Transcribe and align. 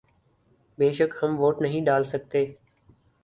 بے 0.77 0.87
شک 0.97 1.11
ہم 1.21 1.31
ووٹ 1.39 1.61
نہیں 1.61 1.85
ڈال 1.85 2.03
سکتے 2.13 2.45